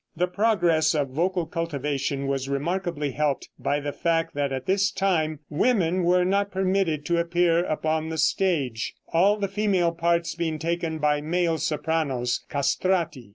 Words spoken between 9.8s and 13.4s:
parts being taken by male sopranos, castrati.